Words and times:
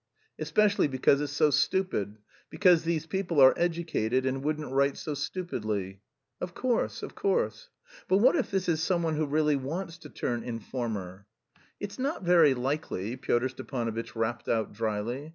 "Especially 0.39 0.87
because 0.87 1.21
it's 1.21 1.31
so 1.31 1.51
stupid. 1.51 2.17
Because 2.49 2.83
these 2.85 3.05
people 3.05 3.39
are 3.39 3.53
educated 3.55 4.25
and 4.25 4.43
wouldn't 4.43 4.71
write 4.71 4.97
so 4.97 5.13
stupidly." 5.13 6.01
"Of 6.41 6.55
course, 6.55 7.03
of 7.03 7.13
course." 7.13 7.69
"But 8.07 8.17
what 8.17 8.35
if 8.35 8.49
this 8.49 8.67
is 8.67 8.81
someone 8.81 9.15
who 9.15 9.27
really 9.27 9.55
wants 9.57 9.99
to 9.99 10.09
turn 10.09 10.41
informer?" 10.41 11.27
"It's 11.79 11.99
not 11.99 12.23
very 12.23 12.55
likely," 12.55 13.15
Pyotr 13.15 13.49
Stepanovitch 13.49 14.15
rapped 14.15 14.49
out 14.49 14.73
dryly. 14.73 15.29